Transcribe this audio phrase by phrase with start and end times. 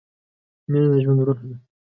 [0.69, 1.55] مینه د ژوند روح ده.